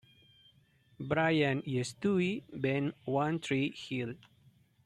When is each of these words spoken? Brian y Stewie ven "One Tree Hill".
Brian 0.99 1.61
y 1.63 1.79
Stewie 1.83 2.43
ven 2.51 2.91
"One 3.05 3.39
Tree 3.39 3.69
Hill". 3.71 4.17